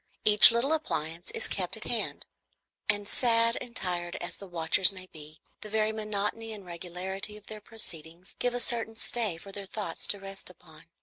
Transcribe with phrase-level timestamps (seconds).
[0.25, 2.25] Each little appliance is kept at hand;
[2.89, 7.45] and sad and tired as the watchers may be, the very monotony and regularity of
[7.45, 10.85] their proceedings give a certain stay for their thoughts to rest upon.